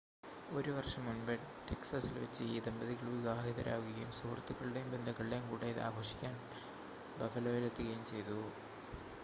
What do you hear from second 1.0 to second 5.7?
മുൻപ് ടെക്‌സാസിൽ വച്ച് ഈ ദമ്പതികൾ വിവാഹിതരാവുകയും സുഹൃത്തുക്കളുടെയും ബന്ധുക്കളുടെയും കൂടെ